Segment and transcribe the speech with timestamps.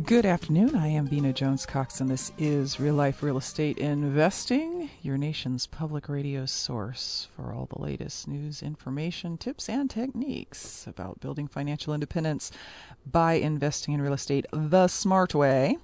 [0.00, 0.74] Good afternoon.
[0.74, 5.66] I am Vena Jones Cox, and this is Real Life Real Estate Investing, your nation's
[5.66, 11.92] public radio source for all the latest news, information, tips, and techniques about building financial
[11.92, 12.50] independence
[13.04, 15.76] by investing in real estate the smart way.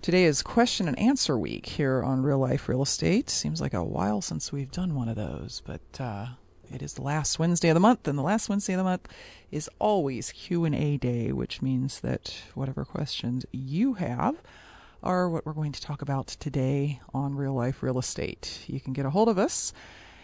[0.00, 3.28] Today is question and answer week here on Real Life Real Estate.
[3.28, 6.28] Seems like a while since we've done one of those, but uh,
[6.72, 9.06] it is the last Wednesday of the month, and the last Wednesday of the month
[9.54, 14.42] is always Q&A day, which means that whatever questions you have
[15.00, 18.64] are what we're going to talk about today on Real Life Real Estate.
[18.66, 19.72] You can get a hold of us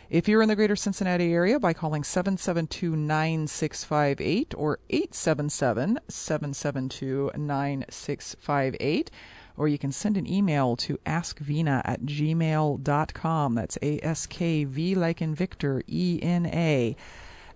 [0.08, 9.10] if you're in the greater Cincinnati area by calling 772 9658 or 877 772 9658
[9.56, 13.54] or you can send an email to askvena at gmail.com.
[13.54, 16.96] That's A S K V like in Victor, E N A,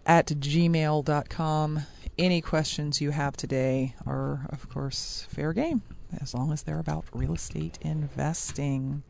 [0.06, 1.80] at gmail.com.
[2.16, 5.82] Any questions you have today are, of course, fair game,
[6.20, 9.02] as long as they're about real estate investing.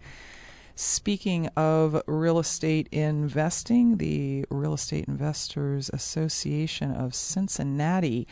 [0.77, 8.27] Speaking of real estate investing, the Real Estate Investors Association of Cincinnati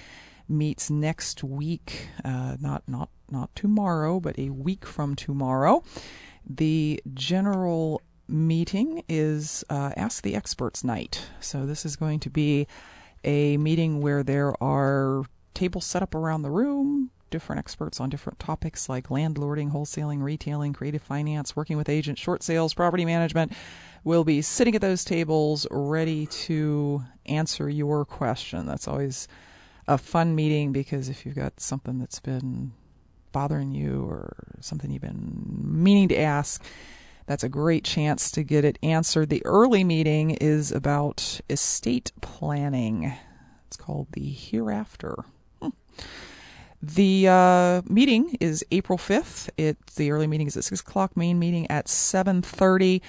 [0.49, 5.84] meets next week, uh, not not not tomorrow, but a week from tomorrow.
[6.45, 11.26] The general meeting is uh, Ask the Experts Night.
[11.41, 12.66] So this is going to be
[13.25, 18.38] a meeting where there are tables set up around the room, different experts on different
[18.38, 23.53] topics like landlording, wholesaling, retailing, creative finance, working with agents, short sales, property management.
[24.04, 28.66] Will be sitting at those tables ready to answer your question.
[28.66, 29.28] That's always
[29.87, 32.72] a fun meeting because if you've got something that's been
[33.31, 36.65] bothering you or something you've been meaning to ask,
[37.27, 39.31] that's a great chance to get it answered.
[39.31, 43.12] The early meeting is about estate planning.
[43.66, 45.25] It's called the Hereafter.
[45.60, 45.69] Hmm.
[46.83, 49.49] The uh, meeting is April 5th.
[49.56, 53.00] It, the early meeting is at 6 o'clock, main meeting at 7.30.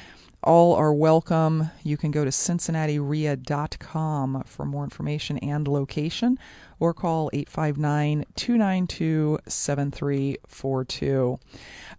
[0.44, 1.72] All are welcome.
[1.84, 6.38] You can go to cincinnatirea.com for more information and location
[6.84, 11.40] or call 859 292 7342.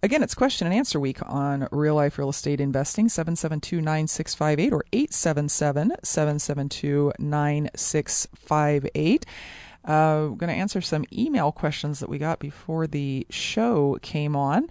[0.03, 4.85] Again, it's question and answer week on Real Life Real Estate Investing, 772 9658 or
[4.93, 9.25] 877 772 9658.
[9.83, 14.67] Uh, going to answer some email questions that we got before the show came on.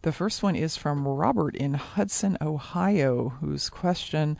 [0.00, 4.38] The first one is from Robert in Hudson, Ohio, whose question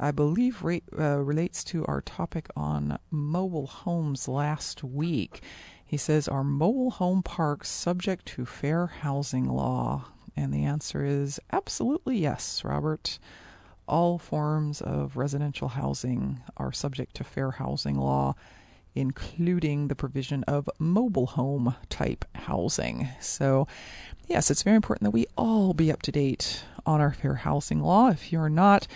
[0.00, 5.42] I believe re- uh, relates to our topic on mobile homes last week.
[5.84, 10.04] He says, Are mobile home parks subject to fair housing law?
[10.36, 13.18] And the answer is absolutely yes, Robert.
[13.88, 18.34] All forms of residential housing are subject to fair housing law,
[18.94, 23.08] including the provision of mobile home type housing.
[23.20, 23.66] So,
[24.28, 27.80] yes, it's very important that we all be up to date on our fair housing
[27.80, 28.10] law.
[28.10, 28.86] If you're not,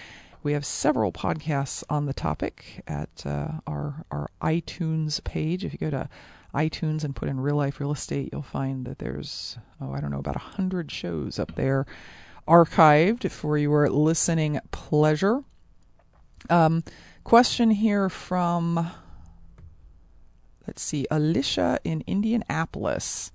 [0.42, 5.64] we have several podcasts on the topic at uh, our our iTunes page.
[5.64, 6.08] If you go to
[6.54, 10.10] iTunes and put in real life real estate, you'll find that there's oh I don't
[10.10, 11.86] know about a hundred shows up there
[12.46, 15.42] archived for your listening pleasure.
[16.50, 16.82] Um,
[17.24, 18.90] question here from
[20.66, 23.32] let's see, Alicia in Indianapolis.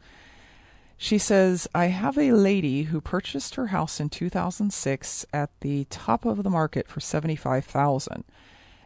[0.99, 6.25] She says, I have a lady who purchased her house in 2006 at the top
[6.25, 8.23] of the market for 75,000.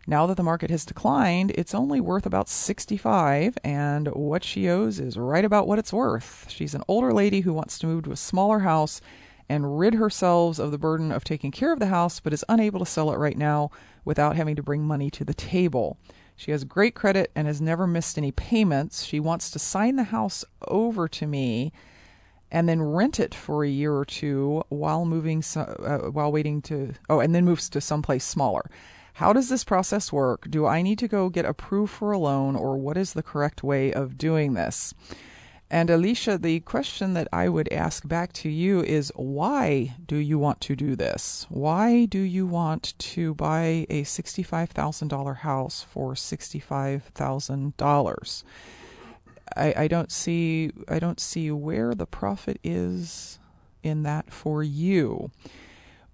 [0.07, 4.99] Now that the market has declined, it's only worth about 65 and what she owes
[4.99, 6.47] is right about what it's worth.
[6.49, 8.99] She's an older lady who wants to move to a smaller house
[9.47, 12.79] and rid herself of the burden of taking care of the house but is unable
[12.79, 13.71] to sell it right now
[14.03, 15.97] without having to bring money to the table.
[16.35, 19.05] She has great credit and has never missed any payments.
[19.05, 21.71] She wants to sign the house over to me
[22.51, 26.61] and then rent it for a year or two while moving so, uh, while waiting
[26.61, 28.69] to oh and then moves to someplace smaller.
[29.15, 30.49] How does this process work?
[30.49, 33.63] Do i need to go get approved for a loan or what is the correct
[33.63, 34.93] way of doing this?
[35.69, 40.37] And alicia the question that i would ask back to you is why do you
[40.37, 41.45] want to do this?
[41.49, 48.43] Why do you want to buy a $65000 house for $65000
[49.55, 53.39] I, I don't see I don't see where the profit is
[53.83, 55.31] in that for you.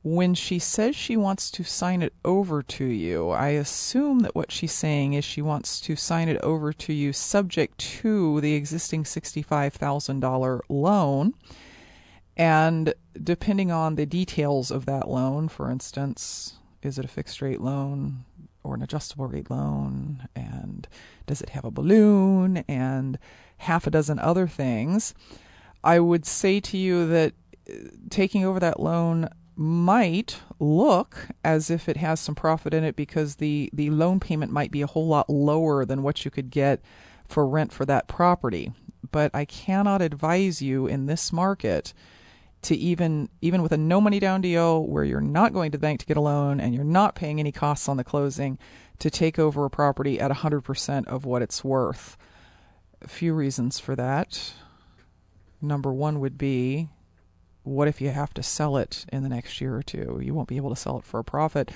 [0.03, 4.51] When she says she wants to sign it over to you, I assume that what
[4.51, 9.03] she's saying is she wants to sign it over to you subject to the existing
[9.03, 11.33] $65,000 loan.
[12.37, 17.59] And depending on the details of that loan, for instance, is it a fixed rate
[17.59, 18.23] loan?
[18.67, 20.27] Or an adjustable rate loan?
[20.35, 20.87] And
[21.25, 22.57] does it have a balloon?
[22.67, 23.17] And
[23.57, 25.13] half a dozen other things.
[25.83, 27.33] I would say to you that
[27.69, 27.73] uh,
[28.09, 33.35] taking over that loan might look as if it has some profit in it because
[33.35, 36.81] the, the loan payment might be a whole lot lower than what you could get
[37.27, 38.71] for rent for that property.
[39.11, 41.93] But I cannot advise you in this market
[42.67, 45.81] to even even with a no money down deal where you're not going to the
[45.81, 48.59] bank to get a loan and you're not paying any costs on the closing
[48.99, 52.17] to take over a property at 100% of what it's worth.
[53.01, 54.51] A few reasons for that.
[55.61, 56.89] Number 1 would be
[57.63, 60.19] what if you have to sell it in the next year or two?
[60.21, 61.71] You won't be able to sell it for a profit.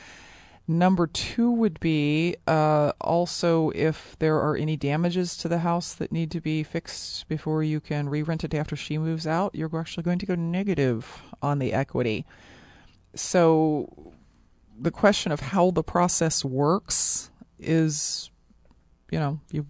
[0.72, 6.14] Number two would be uh, also if there are any damages to the house that
[6.14, 9.70] need to be fixed before you can re rent it after she moves out, you're
[9.78, 12.26] actually going to go negative on the equity.
[13.16, 14.14] So
[14.80, 18.32] the question of how the process works is,
[19.12, 19.66] you know, you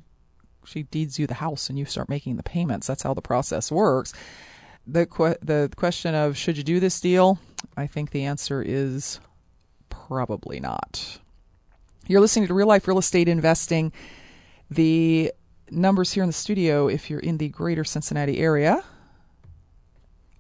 [0.66, 2.86] she deeds you the house and you start making the payments.
[2.86, 4.14] That's how the process works.
[4.86, 7.40] The que- the question of should you do this deal?
[7.76, 9.20] I think the answer is
[10.12, 11.20] Probably not.
[12.06, 13.94] You're listening to Real Life Real Estate Investing.
[14.70, 15.32] The
[15.70, 18.84] numbers here in the studio, if you're in the greater Cincinnati area,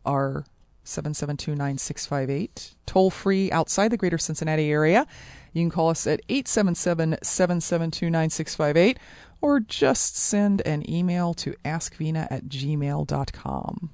[0.06, 0.44] are
[0.84, 2.76] 772 9658.
[2.86, 5.08] Toll free outside the greater Cincinnati area.
[5.54, 9.00] You can call us at 877 772 9658
[9.40, 13.90] or just send an email to askvena at gmail.com.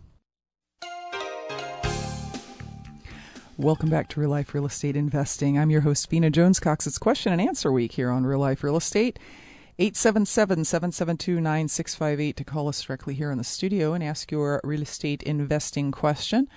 [3.59, 5.57] Welcome back to Real Life Real Estate Investing.
[5.57, 6.85] I'm your host, Vena Jones Cox.
[6.85, 9.17] It's question and answer week here on Real Life Real Estate.
[9.79, 14.83] 877 772 9658 to call us directly here in the studio and ask your real
[14.83, 16.47] estate investing question.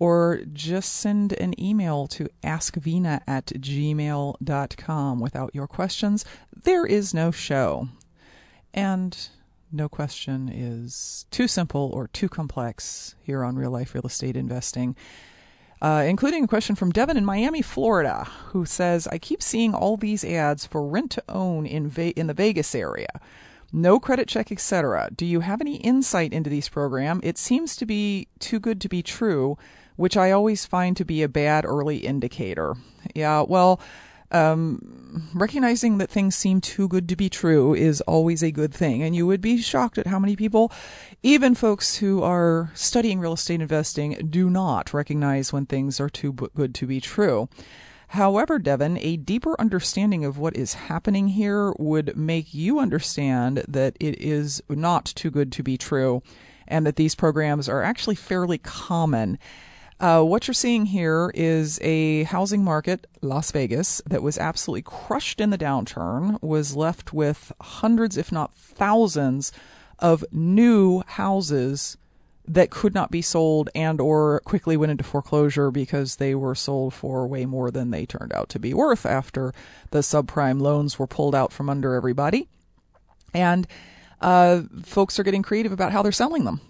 [0.00, 5.20] Or just send an email to askvena at gmail.com.
[5.20, 6.24] Without your questions,
[6.64, 7.86] there is no show.
[8.74, 9.16] And
[9.70, 14.96] no question is too simple or too complex here on Real Life Real Estate Investing
[15.82, 19.96] uh, including a question from Devin in Miami, Florida, who says, I keep seeing all
[19.96, 23.20] these ads for rent to own in, Ve- in the Vegas area.
[23.72, 25.10] No credit check, etc.
[25.14, 27.22] Do you have any insight into these programs?
[27.24, 29.56] It seems to be too good to be true,
[29.96, 32.74] which I always find to be a bad early indicator.
[33.14, 33.80] Yeah, well,
[34.30, 39.02] um, recognizing that things seem too good to be true is always a good thing.
[39.02, 40.72] And you would be shocked at how many people,
[41.22, 46.32] even folks who are studying real estate investing, do not recognize when things are too
[46.32, 47.48] good to be true.
[48.08, 53.96] However, Devin, a deeper understanding of what is happening here would make you understand that
[54.00, 56.20] it is not too good to be true
[56.66, 59.38] and that these programs are actually fairly common.
[60.00, 65.42] Uh, what you're seeing here is a housing market, Las Vegas, that was absolutely crushed
[65.42, 69.52] in the downturn, was left with hundreds, if not thousands,
[69.98, 71.98] of new houses
[72.48, 76.94] that could not be sold and or quickly went into foreclosure because they were sold
[76.94, 79.52] for way more than they turned out to be worth after
[79.90, 82.48] the subprime loans were pulled out from under everybody.
[83.34, 83.68] And
[84.22, 86.62] uh, folks are getting creative about how they're selling them.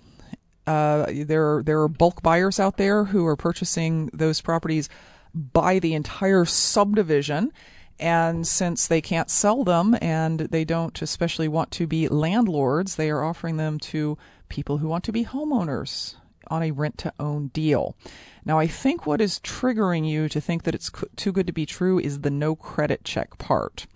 [0.71, 4.89] Uh, there there are bulk buyers out there who are purchasing those properties
[5.35, 7.53] by the entire subdivision.
[7.99, 13.11] And since they can't sell them and they don't especially want to be landlords, they
[13.11, 14.17] are offering them to
[14.49, 16.15] people who want to be homeowners
[16.47, 17.97] on a rent to own deal.
[18.45, 21.67] Now, I think what is triggering you to think that it's too good to be
[21.67, 23.89] true is the no credit check part.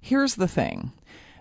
[0.00, 0.92] Here's the thing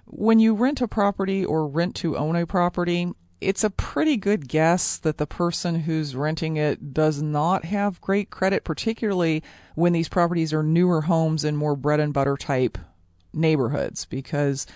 [0.06, 4.48] when you rent a property or rent to own a property, it's a pretty good
[4.48, 9.44] guess that the person who's renting it does not have great credit, particularly
[9.76, 12.78] when these properties are newer homes in more bread and butter type
[13.34, 14.68] neighborhoods, because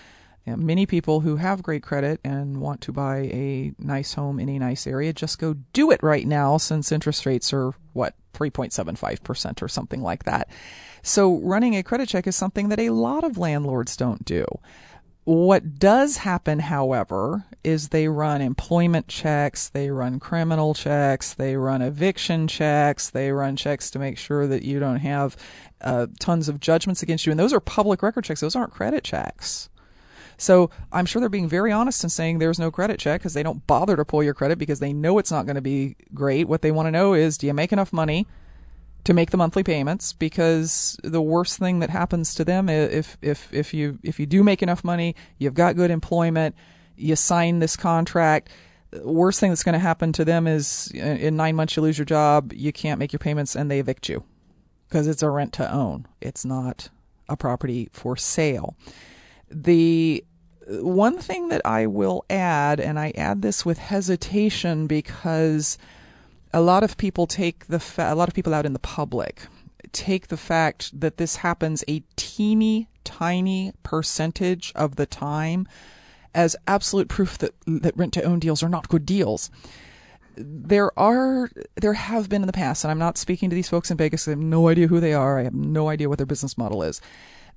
[0.46, 4.58] many people who have great credit and want to buy a nice home in a
[4.58, 9.68] nice area just go do it right now since interest rates are what 3.75% or
[9.68, 10.48] something like that.
[11.02, 14.44] So running a credit check is something that a lot of landlords don't do.
[15.26, 21.82] What does happen, however, is they run employment checks, they run criminal checks, they run
[21.82, 25.36] eviction checks, they run checks to make sure that you don't have
[25.80, 27.32] uh, tons of judgments against you.
[27.32, 29.68] And those are public record checks, those aren't credit checks.
[30.38, 33.42] So I'm sure they're being very honest in saying there's no credit check because they
[33.42, 36.46] don't bother to pull your credit because they know it's not going to be great.
[36.46, 38.28] What they want to know is do you make enough money
[39.06, 40.12] to make the monthly payments?
[40.12, 44.44] Because the worst thing that happens to them if if if you if you do
[44.44, 46.54] make enough money, you've got good employment,
[46.96, 48.50] you sign this contract.
[48.90, 51.98] The worst thing that's going to happen to them is in nine months you lose
[51.98, 54.22] your job, you can't make your payments, and they evict you
[54.88, 56.06] because it's a rent to own.
[56.20, 56.88] It's not
[57.28, 58.76] a property for sale
[59.50, 60.24] the
[60.68, 65.78] one thing that I will add, and I add this with hesitation because
[66.52, 69.42] a lot of people take the fa- a lot of people out in the public
[69.92, 75.66] take the fact that this happens a teeny tiny percentage of the time
[76.34, 79.50] as absolute proof that that rent to own deals are not good deals.
[80.36, 83.90] There are there have been in the past, and I'm not speaking to these folks
[83.90, 84.28] in Vegas.
[84.28, 85.38] I have no idea who they are.
[85.38, 87.00] I have no idea what their business model is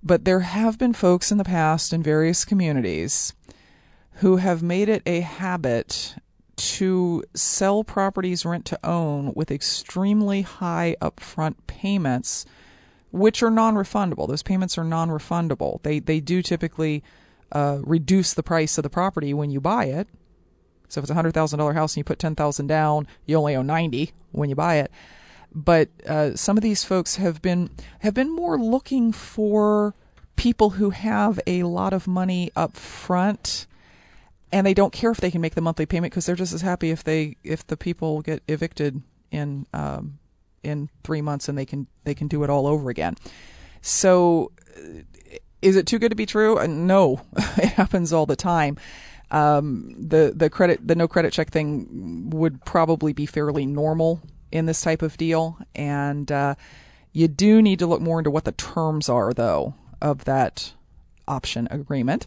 [0.02, 3.34] but there have been folks in the past in various communities
[4.16, 6.16] who have made it a habit
[6.60, 12.46] to sell properties rent to own with extremely high upfront payments,
[13.12, 14.28] which are non refundable.
[14.28, 15.82] Those payments are non refundable.
[15.84, 17.04] They, they do typically
[17.52, 20.08] uh, reduce the price of the property when you buy it.
[20.88, 23.38] So if it's a hundred thousand dollar house and you put ten thousand down, you
[23.38, 24.92] only owe ninety when you buy it
[25.54, 29.96] but uh, some of these folks have been have been more looking for
[30.36, 33.66] people who have a lot of money up front
[34.52, 36.62] and they don't care if they can make the monthly payment because they're just as
[36.62, 39.02] happy if they if the people get evicted
[39.32, 40.20] in um,
[40.64, 43.16] in three months and they can they can do it all over again.
[43.82, 44.52] So,
[45.62, 46.60] is it too good to be true?
[46.60, 48.78] Uh, no, it happens all the time.
[49.32, 54.66] Um, the the credit the no credit check thing would probably be fairly normal in
[54.66, 55.58] this type of deal.
[55.76, 56.56] And uh,
[57.14, 60.74] you do need to look more into what the terms are, though, of that
[61.28, 62.26] option agreement.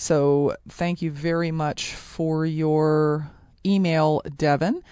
[0.00, 3.30] So thank you very much for your
[3.66, 4.82] email, Devin.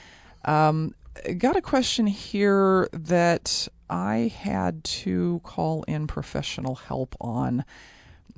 [0.44, 0.94] Um,
[1.38, 7.64] got a question here that I had to call in professional help on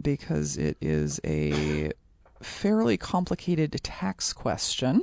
[0.01, 1.91] because it is a
[2.41, 5.03] fairly complicated tax question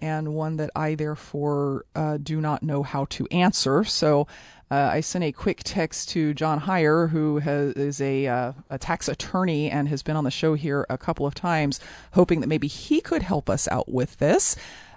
[0.00, 3.84] and one that I therefore uh, do not know how to answer.
[3.84, 4.26] So
[4.70, 8.78] uh, I sent a quick text to John Hyre, who has, is a, uh, a
[8.78, 11.80] tax attorney and has been on the show here a couple of times,
[12.12, 14.54] hoping that maybe he could help us out with this.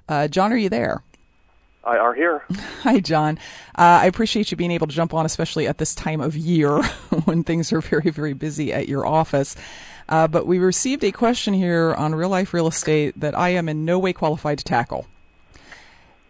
[0.07, 1.01] Uh, John, are you there?
[1.83, 2.43] I are here.
[2.83, 3.37] Hi, John.
[3.75, 6.81] Uh, I appreciate you being able to jump on, especially at this time of year
[7.25, 9.55] when things are very, very busy at your office.
[10.07, 13.67] Uh, but we received a question here on real life real estate that I am
[13.67, 15.07] in no way qualified to tackle.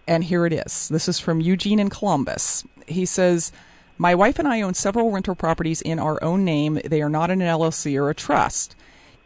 [0.07, 0.89] And here it is.
[0.89, 2.63] This is from Eugene in Columbus.
[2.87, 3.51] He says,
[3.97, 6.79] My wife and I own several rental properties in our own name.
[6.85, 8.75] They are not in an LLC or a trust.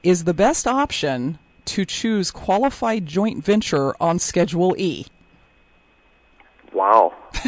[0.04, 5.06] Is the best option to choose qualified joint venture on Schedule E?
[6.74, 7.14] Wow.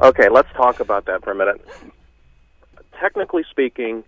[0.00, 1.64] okay, let's talk about that for a minute.
[3.00, 4.04] Technically speaking,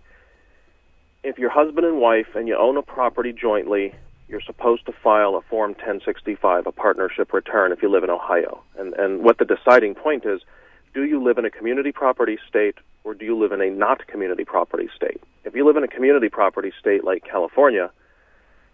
[1.23, 3.93] if you're husband and wife and you own a property jointly,
[4.31, 8.63] you're supposed to file a Form 1065, a partnership return, if you live in Ohio.
[8.79, 10.41] And, and what the deciding point is
[10.93, 14.07] do you live in a community property state or do you live in a not
[14.07, 15.21] community property state?
[15.43, 17.91] If you live in a community property state like California,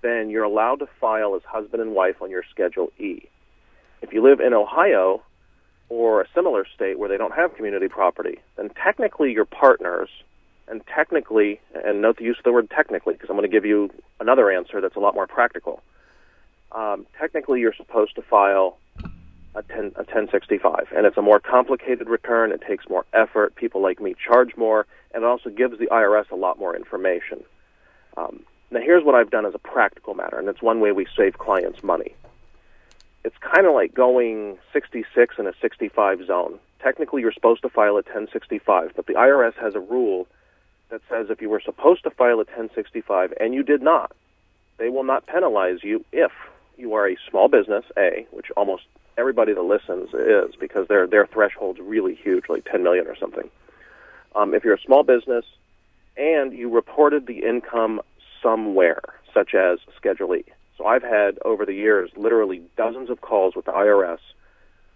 [0.02, 3.28] then you're allowed to file as husband and wife on your Schedule E.
[4.02, 5.24] If you live in Ohio
[5.90, 10.10] or a similar state where they don't have community property, then technically you're partners
[10.67, 13.65] and technically, and note the use of the word technically, because I'm going to give
[13.65, 15.81] you another answer that's a lot more practical.
[16.71, 18.77] Um, technically, you're supposed to file
[19.55, 22.51] a, 10, a 1065, and it's a more complicated return.
[22.51, 23.55] It takes more effort.
[23.55, 27.43] People like me charge more, and it also gives the IRS a lot more information.
[28.17, 31.07] Um, now, here's what I've done as a practical matter, and it's one way we
[31.15, 32.13] save clients money.
[33.24, 36.59] It's kind of like going 66 in a 65 zone.
[36.81, 40.27] Technically, you're supposed to file a 1065, but the IRS has a rule
[40.89, 44.12] that says if you were supposed to file a 1065 and you did not,
[44.77, 46.32] they will not penalize you if
[46.77, 48.84] you are a small business, A, which almost
[49.17, 53.50] everybody that listens is because their their threshold's really huge, like 10 million or something.
[54.36, 55.46] Um, if you're a small business
[56.15, 58.01] and you reported the income
[58.41, 59.01] somewhere,
[59.34, 60.46] such as Schedule E.
[60.77, 64.20] So I've had over the years literally dozens of calls with the IRS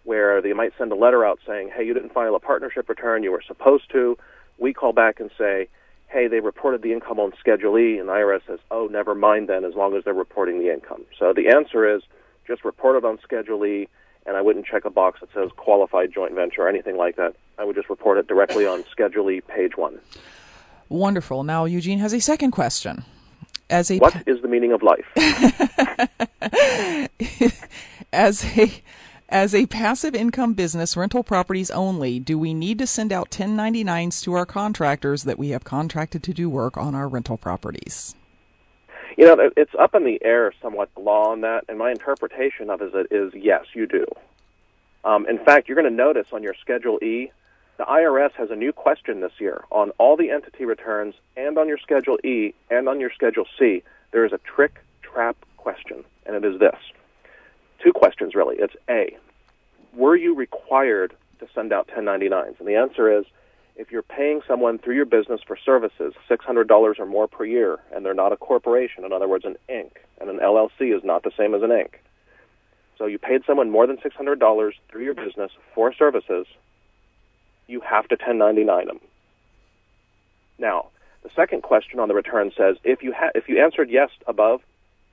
[0.04, 3.24] where they might send a letter out saying, "Hey, you didn't file a partnership return.
[3.24, 4.18] You were supposed to."
[4.58, 5.70] We call back and say,
[6.12, 9.48] "Hey, they reported the income on Schedule E," and the IRS says, "Oh, never mind
[9.48, 12.02] then, as long as they're reporting the income." So the answer is
[12.48, 13.88] just report it on Schedule E,
[14.26, 17.36] and I wouldn't check a box that says qualified joint venture or anything like that.
[17.58, 20.00] I would just report it directly on Schedule E, page one.
[20.90, 21.44] Wonderful.
[21.44, 23.04] Now Eugene has a second question.
[23.70, 25.06] As a what is the meaning of life?
[28.14, 28.70] as a
[29.32, 34.22] as a passive income business, rental properties only, do we need to send out 1099s
[34.24, 38.14] to our contractors that we have contracted to do work on our rental properties?
[39.18, 42.70] You know, it's up in the air somewhat the law on that, and my interpretation
[42.70, 44.06] of it is yes, you do.
[45.06, 47.32] Um, in fact, you're going to notice on your Schedule E,
[47.78, 51.68] the IRS has a new question this year on all the entity returns and on
[51.68, 53.82] your Schedule E and on your Schedule C.
[54.12, 56.76] There is a trick trap question, and it is this
[57.82, 58.56] two questions really.
[58.58, 59.18] It's A,
[59.94, 62.60] were you required to send out 1099s?
[62.60, 63.26] And the answer is
[63.76, 68.06] if you're paying someone through your business for services $600 or more per year and
[68.06, 71.32] they're not a corporation, in other words, an Inc., and an LLC is not the
[71.38, 71.94] same as an Inc.
[72.98, 76.46] So you paid someone more than $600 through your business for services,
[77.68, 79.00] you have to 1099 them.
[80.60, 80.88] Now,
[81.24, 84.62] the second question on the return says if you ha- if you answered yes above,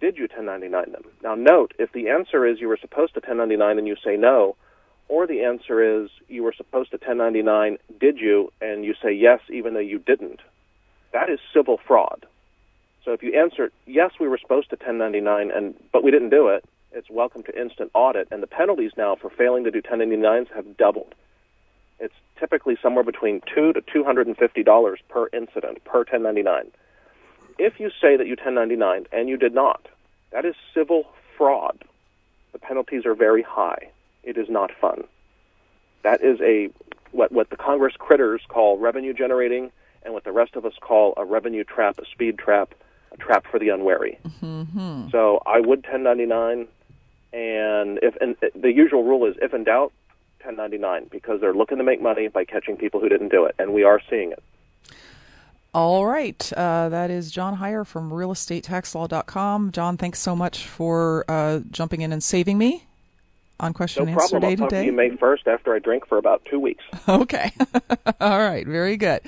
[0.00, 1.02] did you 1099 them?
[1.23, 4.57] Now, note if the answer is you were supposed to 1099 and you say no,
[5.09, 9.40] or the answer is you were supposed to 1099, did you, and you say yes
[9.50, 10.40] even though you didn't,
[11.12, 12.26] that is civil fraud.
[13.05, 16.49] So if you answer yes, we were supposed to 1099, and but we didn't do
[16.49, 20.52] it, it's welcome to instant audit, and the penalties now for failing to do 1099s
[20.55, 21.14] have doubled.
[21.99, 26.71] It's typically somewhere between two to two hundred and fifty dollars per incident per 1099.
[27.58, 29.88] If you say that you 1099 and you did not,
[30.30, 31.04] that is civil
[31.36, 31.84] fraud.
[32.52, 33.90] The penalties are very high.
[34.22, 35.04] It is not fun.
[36.02, 36.70] That is a
[37.12, 39.70] what what the Congress critters call revenue generating,
[40.02, 42.74] and what the rest of us call a revenue trap, a speed trap,
[43.12, 44.18] a trap for the unwary.
[44.42, 45.08] Mm-hmm.
[45.10, 46.68] So I would 1099,
[47.32, 49.92] and if and the usual rule is if in doubt,
[50.44, 53.73] 1099 because they're looking to make money by catching people who didn't do it, and
[53.73, 54.42] we are seeing it.
[55.78, 56.52] All right.
[56.56, 59.71] Uh, that is John Hyre from realestatetaxlaw.com.
[59.71, 62.88] John, thanks so much for uh, jumping in and saving me
[63.60, 64.56] on question no and answer problem.
[64.56, 64.86] day I'll today.
[64.86, 66.82] you May 1st after I drink for about two weeks.
[67.08, 67.52] Okay.
[68.21, 68.67] All right.
[68.67, 69.21] Very good.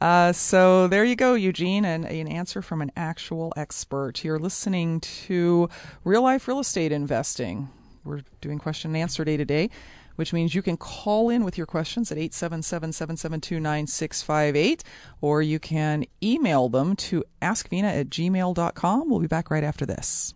[0.00, 4.24] Uh, so there you go, Eugene, and an answer from an actual expert.
[4.24, 5.68] You're listening to
[6.02, 7.68] Real Life Real Estate Investing.
[8.04, 9.68] We're doing question and answer day today
[10.16, 14.84] which means you can call in with your questions at 877 772 9658,
[15.20, 19.10] or you can email them to askvena at gmail.com.
[19.10, 20.34] We'll be back right after this.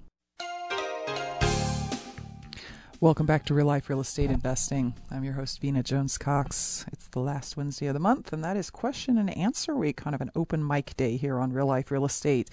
[3.01, 4.93] Welcome back to Real Life Real Estate Investing.
[5.09, 6.85] I'm your host, Vena Jones Cox.
[6.93, 10.17] It's the last Wednesday of the month, and that is question and answer week, kind
[10.17, 12.51] of an open mic day here on Real Life Real Estate.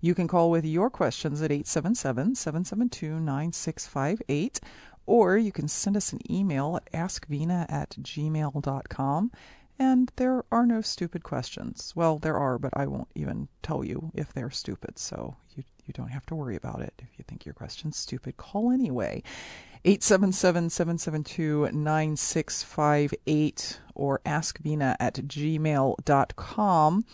[0.00, 4.60] You can call with your questions at 877 772 9658
[5.06, 9.32] or you can send us an email at askvena at gmail.com.
[9.78, 11.92] And there are no stupid questions.
[11.96, 14.98] Well, there are, but I won't even tell you if they're stupid.
[14.98, 16.94] So you, you don't have to worry about it.
[16.98, 19.22] If you think your question's stupid, call anyway.
[19.84, 27.04] 877 772 9658 or askvena at gmail.com.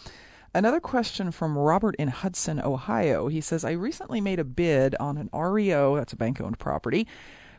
[0.54, 3.28] Another question from Robert in Hudson, Ohio.
[3.28, 7.06] He says, I recently made a bid on an REO, that's a bank owned property,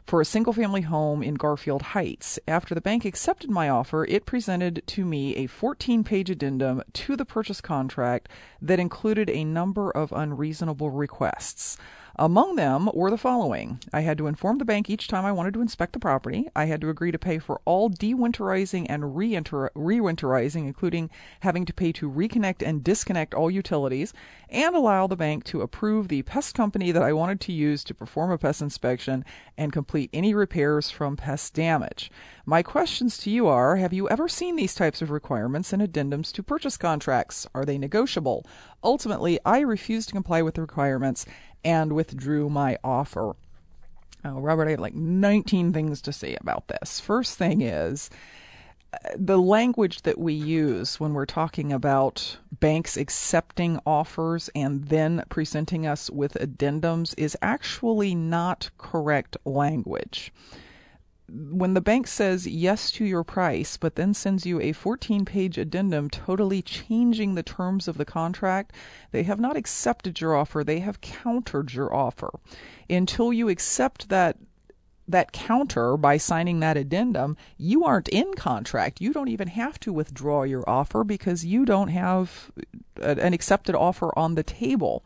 [0.05, 2.39] for a single family home in Garfield Heights.
[2.47, 7.15] After the bank accepted my offer, it presented to me a 14 page addendum to
[7.15, 8.29] the purchase contract
[8.62, 11.77] that included a number of unreasonable requests.
[12.21, 15.53] Among them were the following I had to inform the bank each time I wanted
[15.53, 16.49] to inspect the property.
[16.53, 21.71] I had to agree to pay for all dewinterizing and re winterizing, including having to
[21.71, 24.13] pay to reconnect and disconnect all utilities,
[24.49, 27.93] and allow the bank to approve the pest company that I wanted to use to
[27.93, 29.23] perform a pest inspection
[29.58, 32.12] and complete any repairs from pest damage.
[32.45, 36.34] My questions to you are Have you ever seen these types of requirements and addendums
[36.34, 37.47] to purchase contracts?
[37.55, 38.45] Are they negotiable?
[38.84, 41.25] Ultimately, I refused to comply with the requirements
[41.63, 43.36] and withdrew my offer.
[44.26, 47.00] Oh, Robert, I have like 19 things to say about this.
[47.00, 48.10] First thing is,
[48.93, 55.24] uh, the language that we use when we're talking about banks accepting offers and then
[55.30, 60.34] presenting us with addendums is actually not correct language.
[61.31, 65.57] When the bank says yes to your price, but then sends you a 14 page
[65.57, 68.73] addendum totally changing the terms of the contract,
[69.11, 72.31] they have not accepted your offer, they have countered your offer.
[72.89, 74.37] Until you accept that
[75.07, 79.01] that counter by signing that addendum, you aren't in contract.
[79.01, 82.51] You don't even have to withdraw your offer because you don't have
[83.01, 85.03] an accepted offer on the table.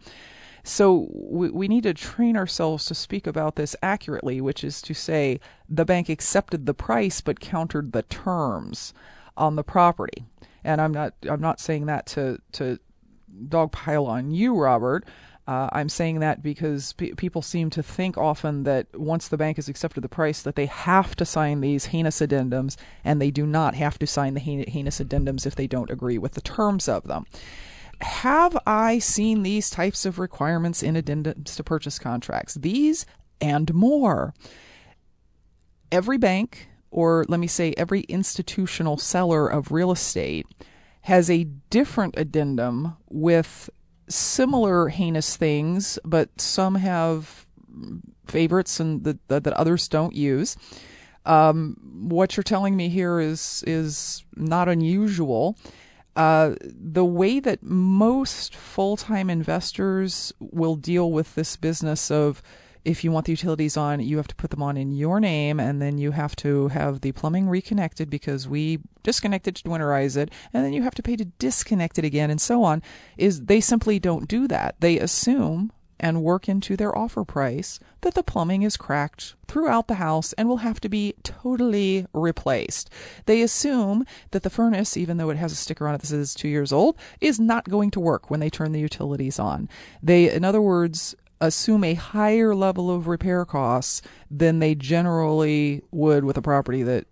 [0.64, 4.94] So we, we need to train ourselves to speak about this accurately, which is to
[4.94, 8.94] say the bank accepted the price but countered the terms
[9.36, 10.26] on the property.
[10.64, 12.80] And I'm not I'm not saying that to to
[13.48, 15.06] dogpile on you, Robert.
[15.46, 19.58] Uh, I'm saying that because pe- people seem to think often that once the bank
[19.58, 23.46] has accepted the price, that they have to sign these heinous addendums, and they do
[23.46, 27.04] not have to sign the heinous addendums if they don't agree with the terms of
[27.04, 27.26] them
[28.04, 32.56] have I seen these types of requirements in addendums to purchase contracts?
[32.56, 33.06] These
[33.42, 34.34] and more.
[35.92, 40.46] Every bank, or let me say every institutional seller of real estate,
[41.02, 43.70] has a different addendum with
[44.08, 47.46] similar heinous things, but some have
[48.28, 50.56] favorites and that, that others don't use.
[51.26, 51.78] Um,
[52.10, 55.58] what you're telling me here is is not unusual.
[56.16, 62.42] Uh, the way that most full time investors will deal with this business of
[62.86, 65.60] if you want the utilities on, you have to put them on in your name,
[65.60, 70.30] and then you have to have the plumbing reconnected because we disconnected to winterize it,
[70.54, 72.82] and then you have to pay to disconnect it again, and so on.
[73.18, 74.76] Is they simply don't do that.
[74.80, 75.72] They assume
[76.04, 80.50] and work into their offer price that the plumbing is cracked throughout the house and
[80.50, 82.90] will have to be totally replaced.
[83.26, 86.36] They assume that the furnace, even though it has a sticker on it that says
[86.36, 89.70] two years old, is not going to work when they turn the utilities on.
[90.04, 96.26] They, in other words, assume a higher level of repair costs than they generally would
[96.26, 97.08] with a property that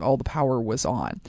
[0.00, 1.20] all the power was on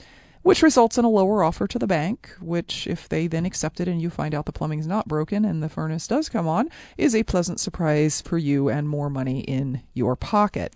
[0.44, 3.88] which results in a lower offer to the bank, which, if they then accept it
[3.88, 7.14] and you find out the plumbing's not broken and the furnace does come on, is
[7.14, 10.74] a pleasant surprise for you and more money in your pocket.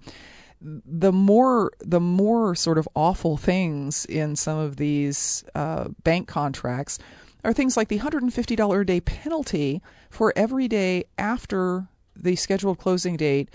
[0.61, 6.99] The more the more sort of awful things in some of these uh, bank contracts
[7.45, 13.19] are things like the $150 a day penalty for every day after the scheduled closing
[13.19, 13.51] date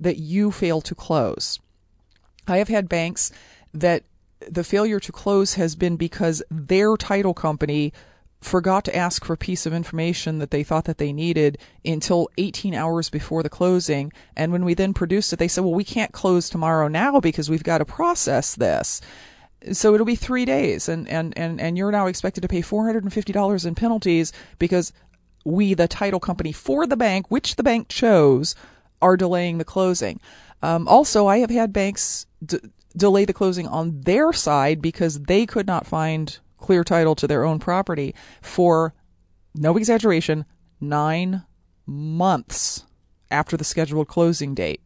[0.00, 1.60] that you fail to close.
[2.48, 3.30] I have had banks
[3.72, 4.02] that
[4.48, 7.92] the failure to close has been because their title company
[8.42, 12.28] forgot to ask for a piece of information that they thought that they needed until
[12.38, 14.12] 18 hours before the closing.
[14.36, 17.48] And when we then produced it they said well we can't close tomorrow now because
[17.48, 19.00] we've got to process this.
[19.72, 23.66] So it'll be three days and and and, and you're now expected to pay $450
[23.66, 24.92] in penalties because
[25.44, 28.54] we the title company for the bank which the bank chose
[29.00, 30.20] are delaying the closing.
[30.62, 32.58] Um, also i have had banks d-
[32.96, 37.44] delay the closing on their side because they could not find clear title to their
[37.44, 38.94] own property for,
[39.54, 40.44] no exaggeration,
[40.80, 41.44] nine
[41.86, 42.84] months
[43.30, 44.80] after the scheduled closing date.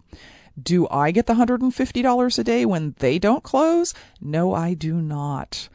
[0.61, 3.92] Do I get the $150 a day when they don't close?
[4.21, 5.69] No, I do not.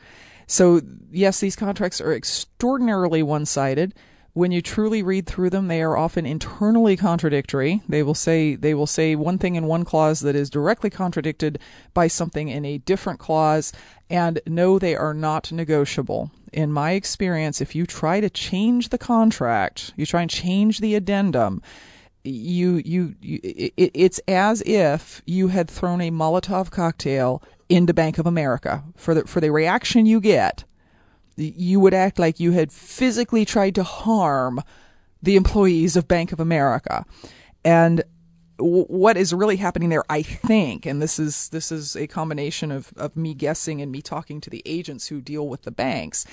[0.48, 3.94] So, yes, these contracts are extraordinarily one sided
[4.34, 7.82] when you truly read through them, they are often internally contradictory.
[7.89, 11.60] They will say they will say one thing in one clause that is directly contradicted
[11.94, 13.74] by something in a different clause,
[14.10, 16.32] and no, they are not negotiable.
[16.54, 20.96] In my experience, if you try to change the contract, you try and change the
[20.96, 21.62] addendum,
[22.24, 28.17] you you, you it, it's as if you had thrown a Molotov cocktail into Bank
[28.17, 30.63] of America for the for the reaction you get
[31.41, 34.62] you would act like you had physically tried to harm
[35.21, 37.06] the employees of Bank of America.
[37.63, 38.04] And
[38.58, 42.93] what is really happening there, I think, and this is this is a combination of,
[42.95, 46.25] of me guessing and me talking to the agents who deal with the banks,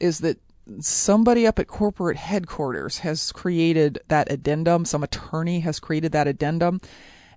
[0.00, 0.38] is that
[0.80, 6.80] somebody up at corporate headquarters has created that addendum, some attorney has created that addendum.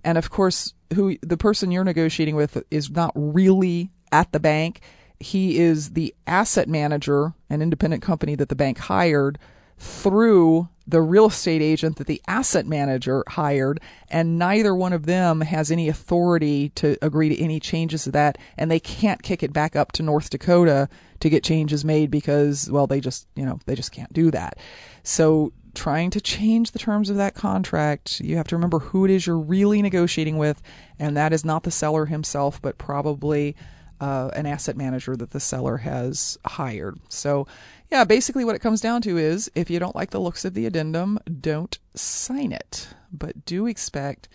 [0.03, 4.81] And of course, who the person you're negotiating with is not really at the bank
[5.19, 9.39] he is the asset manager, an independent company that the bank hired
[9.77, 15.41] through the real estate agent that the asset manager hired, and neither one of them
[15.41, 19.51] has any authority to agree to any changes to that, and they can't kick it
[19.51, 20.88] back up to North Dakota
[21.19, 24.58] to get changes made because, well, they just, you know, they just can't do that.
[25.03, 29.12] So, trying to change the terms of that contract, you have to remember who it
[29.12, 30.62] is you're really negotiating with,
[30.97, 33.56] and that is not the seller himself, but probably
[33.99, 36.99] uh, an asset manager that the seller has hired.
[37.10, 37.47] So,
[37.91, 40.53] yeah, basically what it comes down to is if you don't like the looks of
[40.53, 42.89] the addendum, don't sign it.
[43.12, 44.29] But do expect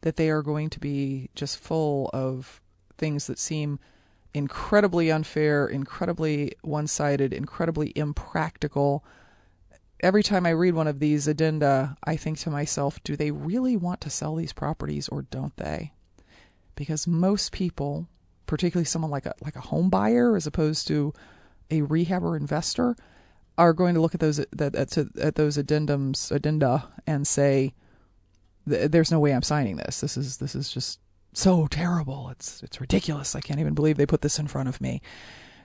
[0.00, 2.60] that they are going to be just full of
[2.98, 3.78] things that seem
[4.34, 9.04] incredibly unfair, incredibly one sided, incredibly impractical.
[10.00, 13.76] Every time I read one of these addenda, I think to myself, do they really
[13.76, 15.92] want to sell these properties or don't they?
[16.74, 18.08] Because most people,
[18.46, 21.12] particularly someone like a like a home buyer as opposed to
[21.70, 22.96] a rehab or investor,
[23.56, 27.74] are going to look at those at, at, at those addendums addenda and say,
[28.66, 30.00] "There's no way I'm signing this.
[30.00, 31.00] This is this is just
[31.32, 32.28] so terrible.
[32.30, 33.34] It's it's ridiculous.
[33.34, 35.00] I can't even believe they put this in front of me."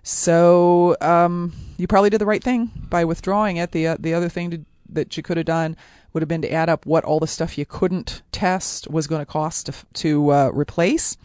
[0.04, 3.72] So um, you probably did the right thing by withdrawing it.
[3.72, 5.76] The uh, the other thing to, that you could have done
[6.14, 9.22] would have been to add up what all the stuff you couldn't test was going
[9.22, 11.18] to cost to, to uh, replace,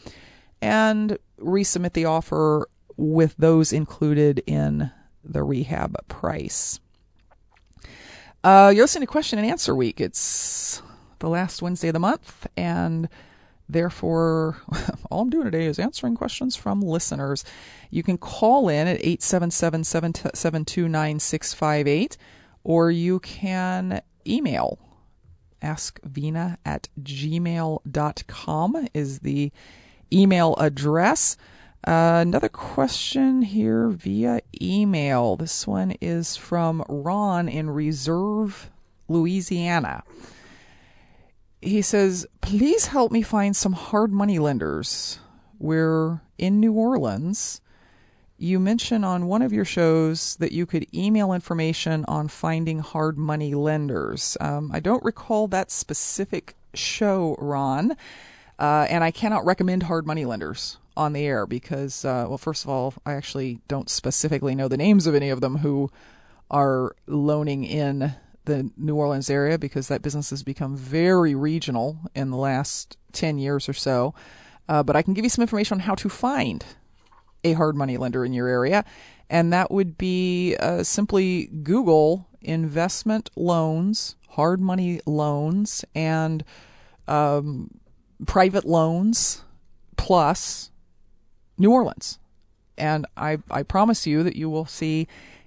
[0.65, 4.91] and resubmit the offer with those included in
[5.23, 6.81] the rehab price.
[8.43, 10.01] Uh, you're listening to Question and Answer Week.
[10.01, 10.83] It's
[11.19, 13.09] the last Wednesday of the month, and
[13.69, 14.59] therefore,
[15.11, 17.45] all I'm doing today is answering questions from listeners.
[17.91, 22.17] You can call in at 877 729 658,
[22.65, 24.79] or you can email
[25.63, 29.51] askvena at gmail.com is the
[30.13, 31.37] email address.
[31.87, 35.37] Uh, another question here via email.
[35.37, 38.71] This one is from Ron in Reserve,
[39.09, 40.03] Louisiana.
[41.61, 45.19] He says, Please help me find some hard money lenders.
[45.59, 47.61] We're in New Orleans.
[48.37, 53.17] You mentioned on one of your shows that you could email information on finding hard
[53.17, 54.37] money lenders.
[54.41, 57.97] Um, I don't recall that specific show, Ron,
[58.59, 62.65] uh, and I cannot recommend hard money lenders on the air because, uh, well, first
[62.65, 65.91] of all, I actually don't specifically know the names of any of them who
[66.51, 68.15] are loaning in
[68.45, 73.39] the New Orleans area because that business has become very regional in the last 10
[73.39, 74.15] years or so.
[74.69, 76.65] Uh, but I can give you some information on how to find
[77.43, 78.85] a hard money lender in your area,
[79.29, 86.45] and that would be uh, simply Google investment loans, hard money loans, and
[87.07, 87.71] um,
[88.27, 89.43] private loans
[89.97, 90.71] plus
[91.59, 92.19] New Orleans.
[92.77, 95.07] And I, I promise you that you will see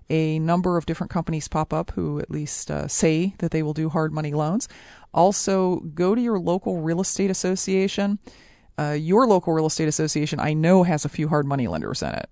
[0.09, 3.73] a number of different companies pop up who at least uh, say that they will
[3.73, 4.69] do hard money loans.
[5.13, 8.19] Also, go to your local real estate association.
[8.79, 12.13] Uh, your local real estate association, I know, has a few hard money lenders in
[12.13, 12.29] it.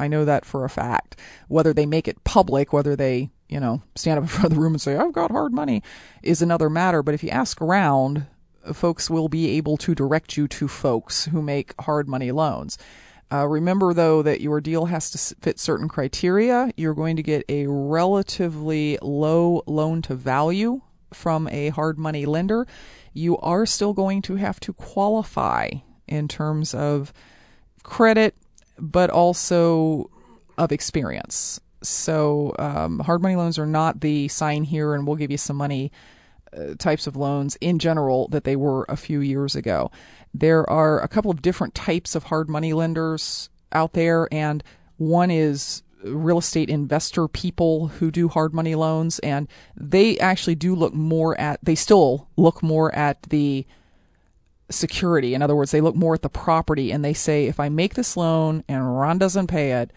[0.00, 1.20] I know that for a fact.
[1.48, 4.60] Whether they make it public, whether they, you know, stand up in front of the
[4.60, 5.82] room and say, I've got hard money,
[6.22, 7.02] is another matter.
[7.02, 8.26] But if you ask around,
[8.72, 12.78] folks will be able to direct you to folks who make hard money loans.
[13.32, 16.72] Uh, remember, though, that your deal has to fit certain criteria.
[16.76, 20.80] You're going to get a relatively low loan to value
[21.14, 22.66] from a hard money lender.
[23.12, 25.70] You are still going to have to qualify
[26.08, 27.12] in terms of
[27.84, 28.34] credit,
[28.78, 30.10] but also
[30.58, 31.60] of experience.
[31.82, 35.56] So, um, hard money loans are not the sign here and we'll give you some
[35.56, 35.92] money
[36.56, 39.90] uh, types of loans in general that they were a few years ago.
[40.34, 44.62] There are a couple of different types of hard money lenders out there, and
[44.96, 50.74] one is real estate investor people who do hard money loans, and they actually do
[50.74, 53.66] look more at, they still look more at the
[54.70, 55.34] security.
[55.34, 57.94] In other words, they look more at the property and they say, if I make
[57.94, 59.92] this loan and Ron doesn't pay it,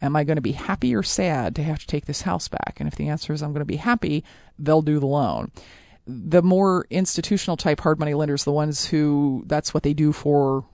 [0.00, 2.76] am I going to be happy or sad to have to take this house back?
[2.78, 4.24] And if the answer is I'm going to be happy,
[4.58, 5.50] they'll do the loan
[6.06, 10.66] the more institutional type hard money lenders, the ones who that's what they do for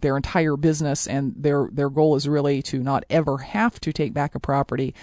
[0.00, 4.12] their entire business and their their goal is really to not ever have to take
[4.12, 4.94] back a property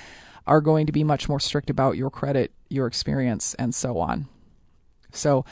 [0.45, 4.27] are going to be much more strict about your credit, your experience and so on.
[5.11, 5.45] So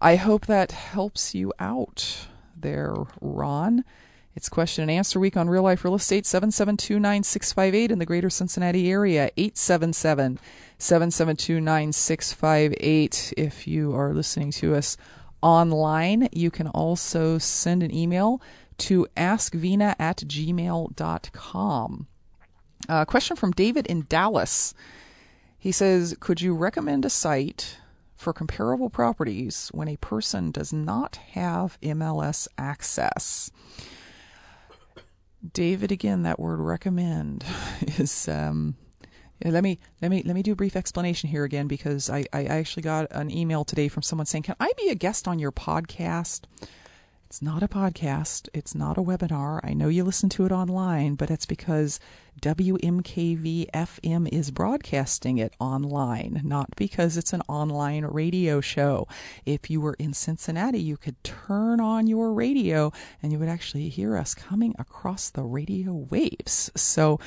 [0.00, 3.84] I hope that helps you out there, Ron.
[4.34, 8.90] It's question and answer week on Real Life Real Estate 7729658 in the greater Cincinnati
[8.90, 10.38] area 877
[10.82, 13.34] 772 9658.
[13.36, 14.96] If you are listening to us
[15.40, 18.42] online, you can also send an email
[18.78, 22.06] to askvena at gmail.com.
[22.88, 24.74] A uh, question from David in Dallas.
[25.56, 27.78] He says, Could you recommend a site
[28.16, 33.52] for comparable properties when a person does not have MLS access?
[35.52, 37.44] David, again, that word recommend
[37.82, 38.74] is um,
[39.44, 42.44] let me let me let me do a brief explanation here again because I, I
[42.44, 45.52] actually got an email today from someone saying, "Can I be a guest on your
[45.52, 46.42] podcast?"
[47.32, 48.50] It's not a podcast.
[48.52, 49.60] It's not a webinar.
[49.64, 51.98] I know you listen to it online, but it's because
[52.42, 59.08] WMKV FM is broadcasting it online, not because it's an online radio show.
[59.46, 63.88] If you were in Cincinnati, you could turn on your radio and you would actually
[63.88, 66.70] hear us coming across the radio waves.
[66.76, 67.18] So,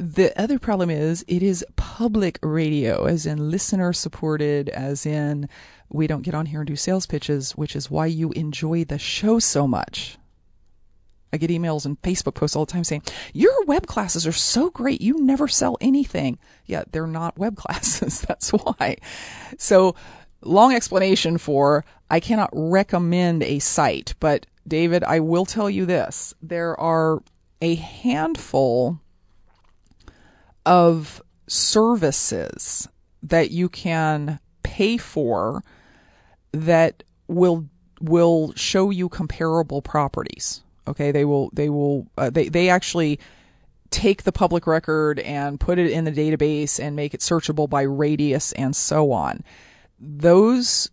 [0.00, 5.46] the other problem is it is public radio, as in listener supported, as in
[5.90, 8.98] we don't get on here and do sales pitches, which is why you enjoy the
[8.98, 10.16] show so much.
[11.34, 13.02] I get emails and Facebook posts all the time saying,
[13.34, 15.02] Your web classes are so great.
[15.02, 16.38] You never sell anything.
[16.64, 18.22] Yeah, they're not web classes.
[18.22, 18.96] That's why.
[19.58, 19.94] So,
[20.40, 26.32] long explanation for I cannot recommend a site, but David, I will tell you this.
[26.40, 27.22] There are
[27.60, 28.98] a handful
[30.66, 32.88] of services
[33.22, 35.62] that you can pay for
[36.52, 37.66] that will
[38.00, 40.62] will show you comparable properties.
[40.88, 43.18] Okay, they will they will uh, they they actually
[43.90, 47.82] take the public record and put it in the database and make it searchable by
[47.82, 49.42] radius and so on.
[49.98, 50.88] Those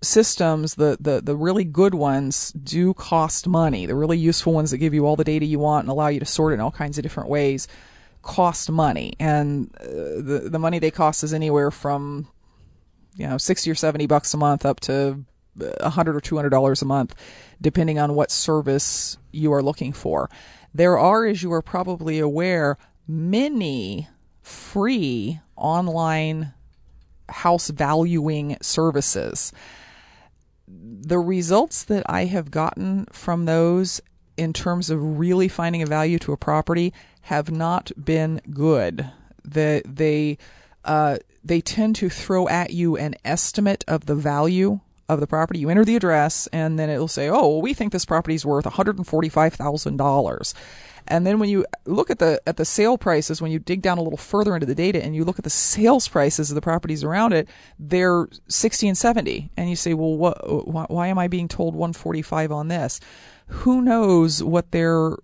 [0.00, 3.84] systems, the, the, the really good ones, do cost money.
[3.84, 6.20] The really useful ones that give you all the data you want and allow you
[6.20, 7.68] to sort it in all kinds of different ways
[8.28, 12.28] cost money, and uh, the the money they cost is anywhere from
[13.16, 15.24] you know sixty or seventy bucks a month up to
[15.80, 17.14] a hundred or two hundred dollars a month,
[17.60, 20.28] depending on what service you are looking for.
[20.74, 22.76] There are, as you are probably aware,
[23.08, 24.08] many
[24.42, 26.52] free online
[27.30, 29.54] house valuing services.
[30.68, 34.02] The results that I have gotten from those
[34.36, 36.92] in terms of really finding a value to a property
[37.28, 39.10] have not been good.
[39.44, 40.38] The, they
[40.82, 45.58] uh, they tend to throw at you an estimate of the value of the property.
[45.58, 48.46] You enter the address, and then it'll say, "Oh, well, we think this property is
[48.46, 50.54] worth one hundred and forty-five thousand dollars."
[51.06, 53.98] And then when you look at the at the sale prices, when you dig down
[53.98, 56.62] a little further into the data and you look at the sales prices of the
[56.62, 57.46] properties around it,
[57.78, 60.66] they're sixty and seventy, and you say, "Well, what?
[60.66, 63.00] Why, why am I being told one forty-five on this?"
[63.48, 65.16] who knows what their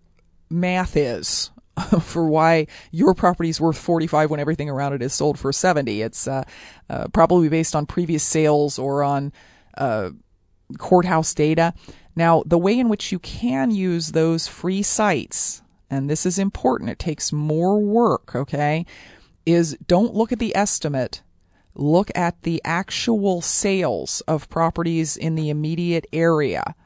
[0.48, 1.50] math is
[2.00, 6.02] for why your property is worth 45 when everything around it is sold for 70.
[6.02, 6.44] It's uh,
[6.88, 9.32] uh, probably based on previous sales or on
[9.76, 10.10] uh,
[10.78, 11.74] courthouse data.
[12.16, 16.90] Now, the way in which you can use those free sites, and this is important,
[16.90, 18.86] it takes more work, okay,
[19.44, 21.22] is don't look at the estimate.
[21.74, 26.76] Look at the actual sales of properties in the immediate area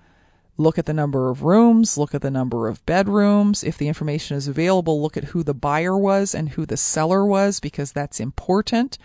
[0.60, 3.62] Look at the number of rooms, look at the number of bedrooms.
[3.62, 7.24] If the information is available, look at who the buyer was and who the seller
[7.24, 8.98] was because that's important.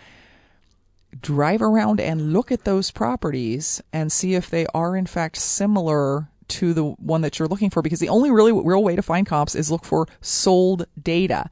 [1.20, 6.28] Drive around and look at those properties and see if they are in fact similar
[6.48, 9.24] to the one that you're looking for because the only really real way to find
[9.24, 11.48] comps is look for sold data.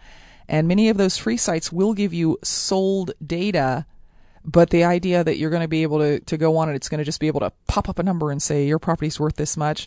[0.48, 3.86] And many of those free sites will give you sold data
[4.44, 6.88] but the idea that you're going to be able to, to go on and it's
[6.88, 9.37] going to just be able to pop up a number and say your property's worth
[9.37, 9.87] this much,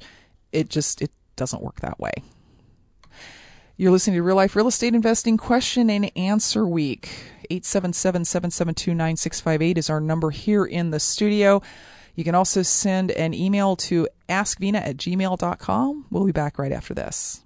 [0.52, 2.13] it just it doesn't work that way.
[3.78, 7.10] You're listening to Real Life Real Estate Investing Question and Answer Week.
[7.52, 11.62] 877-772-9658 is our number here in the studio.
[12.15, 16.06] You can also send an email to askvena at gmail.com.
[16.10, 17.41] We'll be back right after this.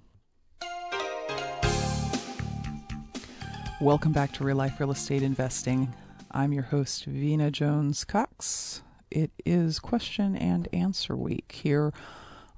[3.80, 5.92] Welcome back to Real Life Real Estate Investing.
[6.32, 8.82] I'm your host, Vena Jones Cox.
[9.10, 11.92] It is question and answer week here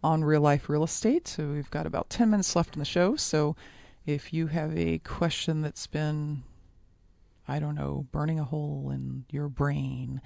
[0.05, 1.27] on Real Life Real Estate.
[1.27, 3.17] So we've got about 10 minutes left in the show.
[3.17, 3.57] So
[4.05, 6.43] if you have a question that's been,
[7.49, 10.21] I don't know, burning a hole in your brain,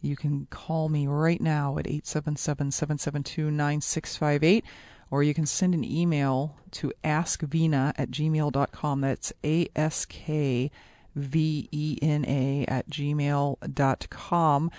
[0.00, 4.64] you can call me right now at 877 772 9658
[5.10, 9.00] or you can send an email to askvena at gmail.com.
[9.00, 10.70] That's A S K
[11.14, 14.70] V-E-N-A at gmail.com.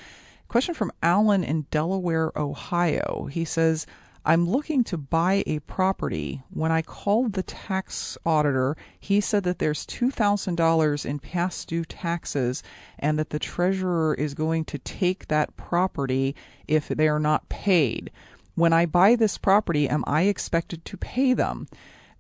[0.48, 3.28] Question from Alan in Delaware, Ohio.
[3.32, 3.86] He says,
[4.28, 6.41] I'm looking to buy a property.
[6.50, 12.63] When I called the tax auditor, he said that there's $2,000 in past due taxes
[12.98, 16.36] and that the treasurer is going to take that property
[16.67, 18.10] if they are not paid.
[18.56, 21.67] When I buy this property, am I expected to pay them?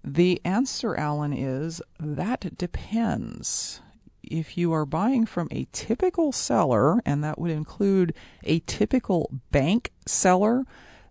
[0.03, 3.81] The answer, Alan, is that depends
[4.31, 9.91] if you are buying from a typical seller, and that would include a typical bank
[10.05, 10.63] seller,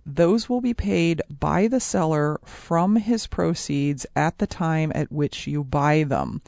[0.06, 5.46] those will be paid by the seller from his proceeds at the time at which
[5.46, 6.42] you buy them.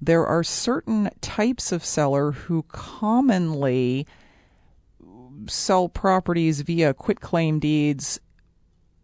[0.00, 4.06] There are certain types of seller who commonly
[5.46, 8.20] sell properties via quitclaim deeds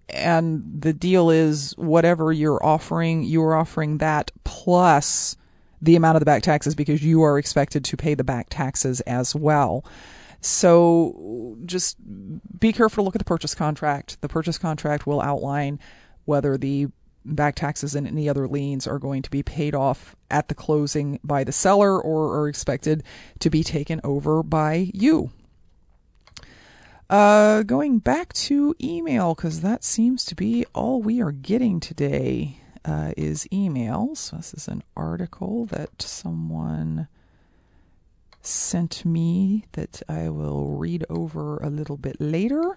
[0.08, 5.36] and the deal is whatever you're offering, you are offering that plus
[5.80, 9.00] the amount of the back taxes because you are expected to pay the back taxes
[9.02, 9.84] as well.
[10.40, 11.96] So just
[12.58, 14.20] be careful to look at the purchase contract.
[14.20, 15.80] The purchase contract will outline
[16.24, 16.88] whether the
[17.24, 21.18] back taxes and any other liens are going to be paid off at the closing
[21.24, 23.02] by the seller or are expected
[23.40, 25.30] to be taken over by you.
[27.08, 32.60] Uh, going back to email, because that seems to be all we are getting today,
[32.86, 34.30] uh, is emails.
[34.30, 37.08] This is an article that someone
[38.40, 42.76] sent me that I will read over a little bit later.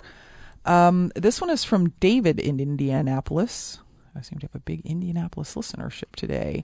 [0.65, 3.79] Um, this one is from David in Indianapolis.
[4.15, 6.63] I seem to have a big Indianapolis listenership today.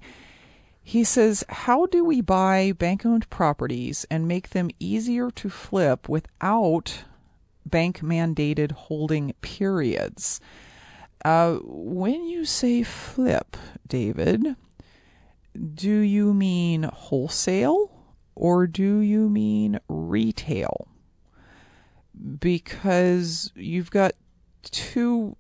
[0.82, 6.10] He says, How do we buy bank owned properties and make them easier to flip
[6.10, 7.06] without
[7.66, 10.40] bank mandated holding periods?
[11.26, 13.58] Uh, when you say flip,
[13.88, 14.56] David,
[15.74, 17.90] do you mean wholesale
[18.36, 20.88] or do you mean retail?
[22.40, 24.12] Because you've got
[24.62, 25.36] two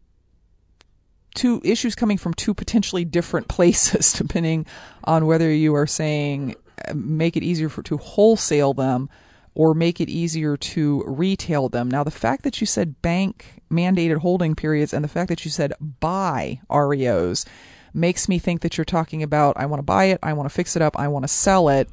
[1.35, 4.65] two issues coming from two potentially different places depending
[5.03, 6.55] on whether you are saying
[6.87, 9.07] uh, make it easier for to wholesale them
[9.55, 11.89] or make it easier to retail them.
[11.89, 15.51] Now the fact that you said bank mandated holding periods and the fact that you
[15.51, 17.45] said buy REOs
[17.93, 20.53] makes me think that you're talking about I want to buy it, I want to
[20.53, 21.89] fix it up, I want to sell it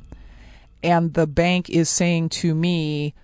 [0.83, 3.15] and the bank is saying to me,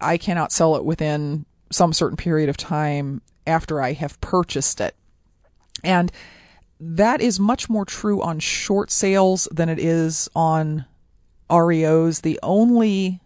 [0.00, 4.94] I cannot sell it within some certain period of time after I have purchased it.
[5.84, 6.10] And
[6.80, 10.86] that is much more true on short sales than it is on
[11.50, 12.22] REOs.
[12.22, 13.20] The only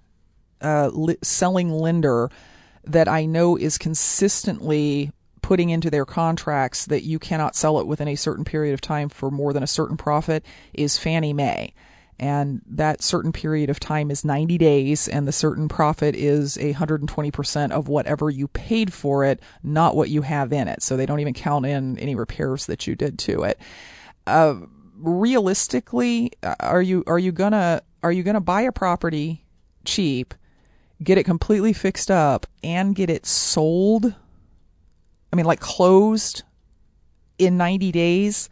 [0.61, 2.31] uh, li- selling lender
[2.85, 8.09] that I know is consistently putting into their contracts that you cannot sell it within
[8.09, 10.45] a certain period of time for more than a certain profit
[10.75, 11.73] is Fannie Mae.
[12.19, 17.71] And that certain period of time is 90 days and the certain profit is 120%
[17.71, 20.83] of whatever you paid for it not what you have in it.
[20.83, 23.61] So they don't even count in any repairs that you did to it.
[24.27, 24.57] Uh,
[24.99, 29.45] realistically uh, are you are you gonna are you gonna buy a property
[29.85, 30.35] cheap
[31.03, 34.15] get it completely fixed up and get it sold
[35.33, 36.43] i mean like closed
[37.39, 38.49] in 90 days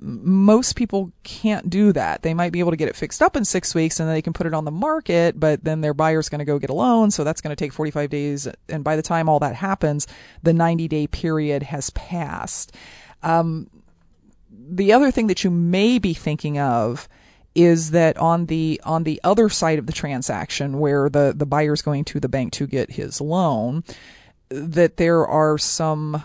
[0.00, 2.22] most people can't do that.
[2.22, 4.22] They might be able to get it fixed up in six weeks and then they
[4.22, 6.74] can put it on the market, but then their buyer's going to go get a
[6.74, 7.10] loan.
[7.10, 8.48] So that's going to take 45 days.
[8.68, 10.06] And by the time all that happens,
[10.42, 12.74] the 90 day period has passed.
[13.22, 13.68] Um,
[14.50, 17.08] the other thing that you may be thinking of
[17.54, 21.82] is that on the on the other side of the transaction where the the buyer's
[21.82, 23.84] going to the bank to get his loan
[24.48, 26.22] that there are some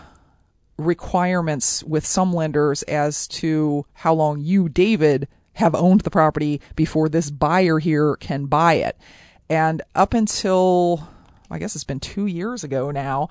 [0.76, 7.08] requirements with some lenders as to how long you, David, have owned the property before
[7.08, 8.96] this buyer here can buy it.
[9.50, 11.08] And up until,
[11.50, 13.28] I guess it's been two years ago now,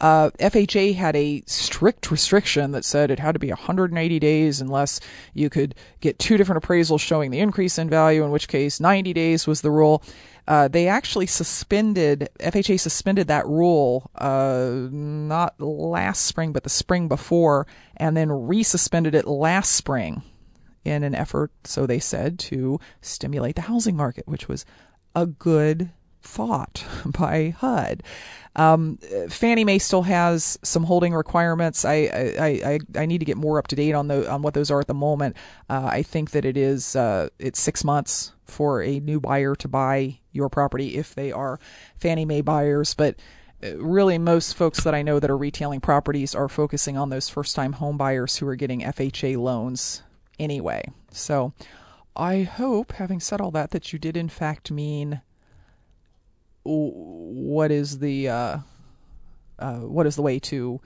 [0.00, 5.00] uh, FHA had a strict restriction that said it had to be 180 days unless
[5.34, 9.12] you could get two different appraisals showing the increase in value, in which case 90
[9.12, 10.02] days was the rule.
[10.48, 17.06] Uh, they actually suspended FHA suspended that rule uh, not last spring but the spring
[17.06, 17.66] before,
[17.96, 20.22] and then resuspended it last spring
[20.84, 24.64] in an effort, so they said, to stimulate the housing market, which was
[25.14, 25.90] a good
[26.22, 28.02] thought by HUD.
[28.56, 28.98] Um,
[29.28, 31.84] Fannie Mae still has some holding requirements.
[31.84, 31.94] I,
[32.38, 32.46] I,
[32.94, 34.80] I, I need to get more up to date on the on what those are
[34.80, 35.36] at the moment.
[35.68, 39.68] Uh, I think that it is uh, it's six months for a new buyer to
[39.68, 41.60] buy your property if they are
[41.96, 43.16] Fannie Mae buyers, but
[43.62, 47.28] uh, really most folks that I know that are retailing properties are focusing on those
[47.28, 50.02] first time home buyers who are getting FHA loans
[50.40, 50.82] anyway.
[51.12, 51.52] So
[52.16, 55.22] I hope, having said all that, that you did in fact mean
[56.64, 58.58] what is the uh,
[59.58, 60.80] uh, what is the way to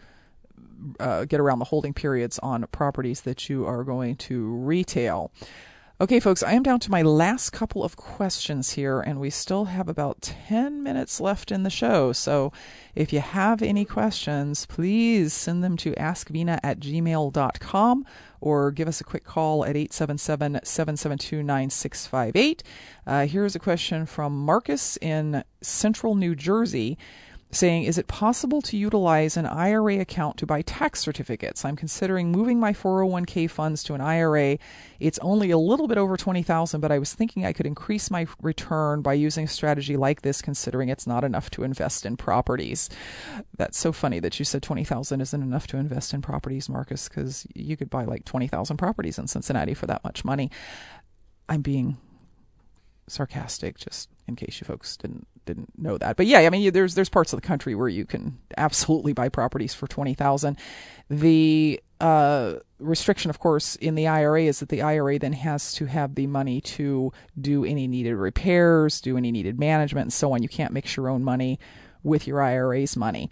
[1.00, 5.32] uh, get around the holding periods on properties that you are going to retail.
[6.00, 9.66] Okay, folks, I am down to my last couple of questions here, and we still
[9.66, 12.12] have about 10 minutes left in the show.
[12.12, 12.52] So
[12.96, 18.06] if you have any questions, please send them to askvena at gmail.com
[18.40, 22.64] or give us a quick call at 877 772 9658.
[23.06, 26.98] Uh, here's a question from Marcus in central New Jersey
[27.56, 31.64] saying, Is it possible to utilize an IRA account to buy tax certificates?
[31.64, 34.58] I'm considering moving my 401k funds to an IRA.
[35.00, 38.26] It's only a little bit over 20000 but I was thinking I could increase my
[38.42, 42.90] return by using a strategy like this, considering it's not enough to invest in properties.
[43.56, 47.46] That's so funny that you said 20000 isn't enough to invest in properties, Marcus, because
[47.54, 50.50] you could buy like 20,000 properties in Cincinnati for that much money.
[51.48, 51.98] I'm being
[53.08, 56.16] sarcastic, just in case you folks didn't didn't know that.
[56.16, 59.28] But yeah, I mean, there's there's parts of the country where you can absolutely buy
[59.28, 60.58] properties for twenty thousand.
[61.08, 65.86] The uh, restriction, of course, in the IRA is that the IRA then has to
[65.86, 70.42] have the money to do any needed repairs, do any needed management, and so on.
[70.42, 71.58] You can't mix your own money
[72.02, 73.30] with your IRA's money.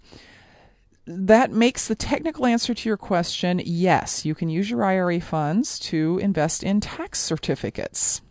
[1.05, 5.77] That makes the technical answer to your question yes, you can use your IRA funds
[5.79, 8.21] to invest in tax certificates.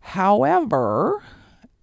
[0.00, 1.22] However,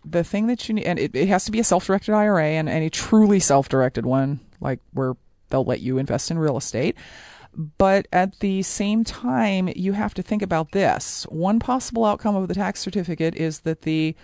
[0.09, 2.45] the thing that you need, and it, it has to be a self directed IRA
[2.45, 5.15] and, and a truly self directed one, like where
[5.49, 6.95] they'll let you invest in real estate.
[7.77, 11.25] But at the same time, you have to think about this.
[11.29, 14.15] One possible outcome of the tax certificate is that the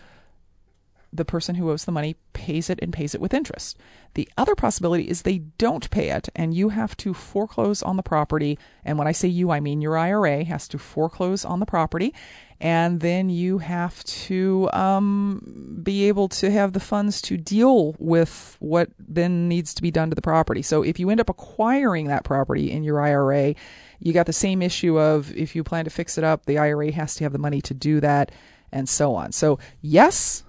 [1.12, 3.78] the person who owes the money pays it and pays it with interest.
[4.16, 8.04] The other possibility is they don't pay it and you have to foreclose on the
[8.04, 8.58] property.
[8.84, 12.16] And when I say you, I mean your IRA has to foreclose on the property.
[12.64, 18.56] And then you have to um, be able to have the funds to deal with
[18.62, 20.62] what then needs to be done to the property.
[20.62, 23.54] So if you end up acquiring that property in your IRA,
[24.00, 26.94] you got the same issue of if you plan to fix it up, the IRA
[26.94, 28.32] has to have the money to do that
[28.72, 29.34] and so on.
[29.34, 30.46] So, yes,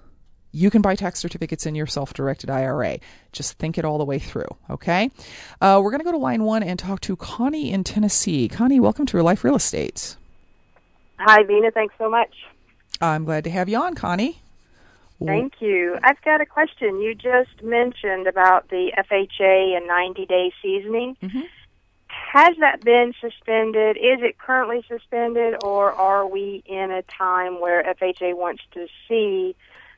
[0.53, 2.99] you can buy tax certificates in your self directed IRA.
[3.33, 5.11] Just think it all the way through, okay?
[5.59, 8.47] Uh, we're going to go to line one and talk to Connie in Tennessee.
[8.47, 10.15] Connie, welcome to Real Life Real Estate.
[11.19, 11.71] Hi, Vena.
[11.71, 12.33] Thanks so much.
[13.01, 14.39] I'm glad to have you on, Connie.
[15.23, 15.97] Thank you.
[16.03, 17.01] I've got a question.
[17.01, 21.15] You just mentioned about the FHA and 90 day seasoning.
[21.23, 21.41] Mm-hmm.
[22.07, 23.95] Has that been suspended?
[23.97, 29.55] Is it currently suspended, or are we in a time where FHA wants to see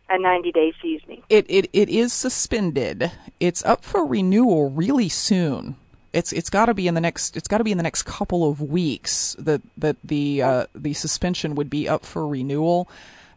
[0.10, 1.24] a 90 day seasoning.
[1.30, 3.12] It, it it is suspended.
[3.40, 5.76] It's up for renewal really soon.
[6.14, 8.04] It's it's got to be in the next it's got to be in the next
[8.04, 12.90] couple of weeks that that the uh, the suspension would be up for renewal.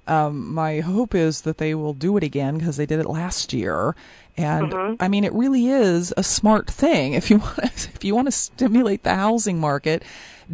[0.07, 3.53] Um, my hope is that they will do it again because they did it last
[3.53, 3.95] year.
[4.37, 4.95] And mm-hmm.
[4.99, 7.12] I mean, it really is a smart thing.
[7.12, 10.03] If you want, if you want to stimulate the housing market,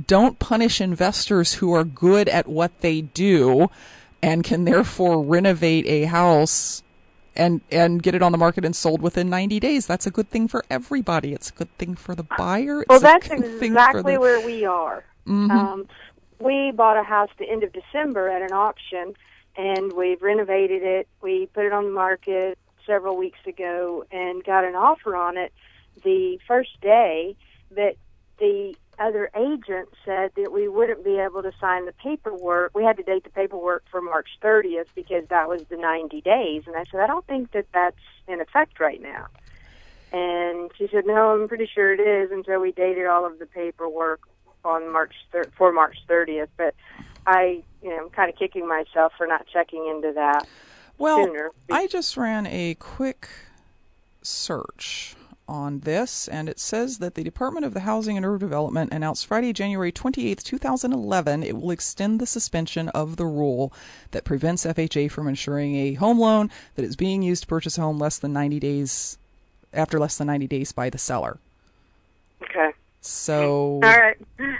[0.06, 3.70] don't punish investors who are good at what they do
[4.22, 6.82] and can therefore renovate a house
[7.36, 9.86] and and get it on the market and sold within 90 days.
[9.86, 11.32] That's a good thing for everybody.
[11.32, 12.82] It's a good thing for the buyer.
[12.82, 14.20] It's well, that's exactly the...
[14.20, 15.04] where we are.
[15.26, 15.50] Mm-hmm.
[15.50, 15.88] Um,
[16.40, 19.14] we bought a house the end of December at an auction,
[19.56, 21.08] and we've renovated it.
[21.22, 25.52] We put it on the market several weeks ago and got an offer on it
[26.04, 27.36] the first day.
[27.70, 27.96] But
[28.38, 32.72] the other agent said that we wouldn't be able to sign the paperwork.
[32.74, 36.64] We had to date the paperwork for March 30th because that was the 90 days.
[36.66, 37.96] And I said, I don't think that that's
[38.28, 39.26] in effect right now.
[40.12, 42.30] And she said, No, I'm pretty sure it is.
[42.30, 44.20] And so we dated all of the paperwork
[44.64, 46.48] on March thir- for March 30th.
[46.56, 46.74] But
[47.26, 50.46] I, you know, I'm kind of kicking myself for not checking into that.
[50.96, 51.50] Well, sooner.
[51.70, 53.28] I just ran a quick
[54.22, 55.16] search
[55.48, 59.26] on this, and it says that the Department of the Housing and Urban Development announced
[59.26, 63.72] Friday, January 28, 2011, it will extend the suspension of the rule
[64.10, 67.80] that prevents FHA from insuring a home loan that is being used to purchase a
[67.80, 69.18] home less than 90 days
[69.72, 71.38] after less than 90 days by the seller.
[72.42, 72.70] Okay.
[73.00, 73.80] So.
[73.82, 74.16] All right.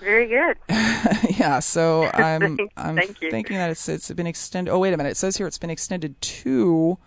[0.00, 0.56] Very good.
[1.38, 4.70] yeah, so I'm I'm thinking that it's it's been extended.
[4.70, 6.98] Oh wait a minute, it says here it's been extended to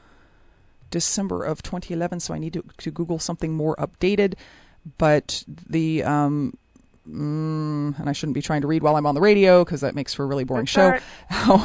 [0.89, 4.35] December of 2011, so I need to, to Google something more updated.
[4.97, 6.57] But the um,
[7.07, 9.95] mm, and I shouldn't be trying to read while I'm on the radio because that
[9.95, 11.57] makes for a really boring That's show.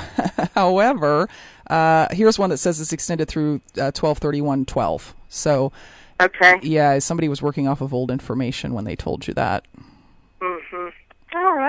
[0.55, 1.29] However,
[1.69, 5.15] uh, here's one that says it's extended through uh, 123112.
[5.29, 5.73] So,
[6.21, 9.67] okay, yeah, somebody was working off of old information when they told you that.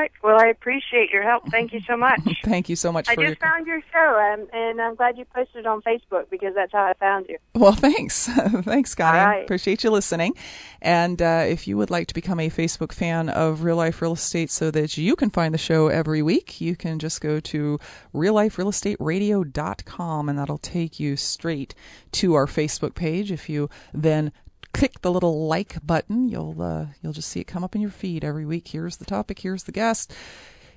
[0.06, 0.12] Right.
[0.24, 1.50] Well, I appreciate your help.
[1.50, 2.22] Thank you so much.
[2.44, 3.10] Thank you so much.
[3.10, 3.36] I just your...
[3.38, 6.84] found your show, um, and I'm glad you posted it on Facebook because that's how
[6.84, 7.40] I found you.
[7.56, 8.28] Well, thanks.
[8.64, 9.18] thanks, Connie.
[9.18, 9.42] Right.
[9.44, 10.36] Appreciate you listening.
[10.82, 14.12] And uh, if you would like to become a Facebook fan of Real Life Real
[14.14, 17.80] Estate so that you can find the show every week, you can just go to
[18.14, 21.74] realliferealestateradio.com and that'll take you straight
[22.12, 23.32] to our Facebook page.
[23.32, 24.32] If you then
[24.76, 26.28] click the little like button.
[26.28, 28.68] You'll uh, you'll just see it come up in your feed every week.
[28.68, 29.40] Here's the topic.
[29.40, 30.14] Here's the guest.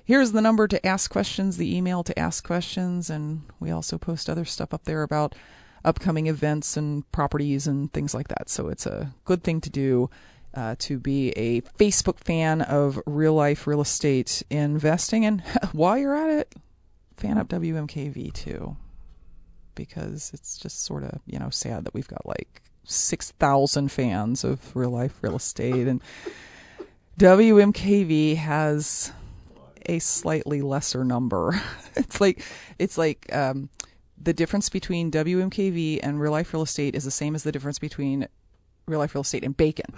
[0.03, 1.57] Here's the number to ask questions.
[1.57, 5.35] The email to ask questions, and we also post other stuff up there about
[5.83, 8.49] upcoming events and properties and things like that.
[8.49, 10.09] So it's a good thing to do.
[10.51, 15.23] Uh, to be a Facebook fan of real life real estate investing.
[15.23, 15.41] And
[15.73, 16.55] while you're at it,
[17.17, 18.75] fan up WMKV too,
[19.75, 24.75] because it's just sort of, you know, sad that we've got like 6,000 fans of
[24.75, 25.87] real life real estate.
[25.87, 26.01] And
[27.17, 29.11] WMKV has
[29.85, 31.61] a slightly lesser number.
[31.95, 32.43] it's like,
[32.77, 33.69] it's like, um,
[34.21, 37.79] the difference between WMKV and real life real estate is the same as the difference
[37.79, 38.27] between
[38.85, 39.93] real life real estate and bacon.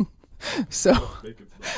[0.68, 0.92] so,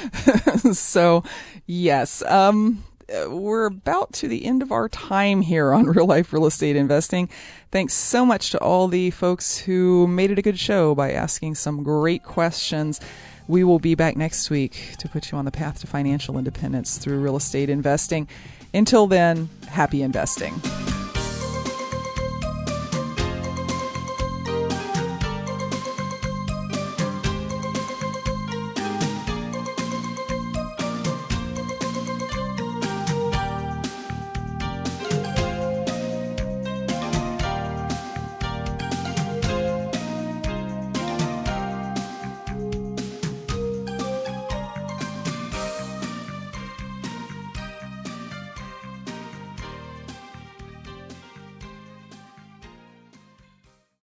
[0.73, 1.23] so
[1.67, 6.33] yes, um, Uh, we're about to the end of our time here on real life
[6.33, 7.29] real estate investing.
[7.71, 11.55] Thanks so much to all the folks who made it a good show by asking
[11.55, 13.01] some great questions.
[13.49, 16.99] We will be back next week to put you on the path to financial independence
[16.99, 18.27] through real estate investing.
[18.75, 20.61] Until then, happy investing.